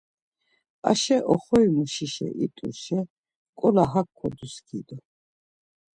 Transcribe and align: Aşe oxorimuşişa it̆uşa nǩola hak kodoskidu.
Aşe 0.89 1.17
oxorimuşişa 1.31 2.27
it̆uşa 2.43 2.99
nǩola 3.53 3.83
hak 3.91 4.09
kodoskidu. 4.17 4.97